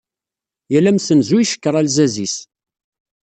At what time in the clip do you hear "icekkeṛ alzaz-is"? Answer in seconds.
1.39-2.35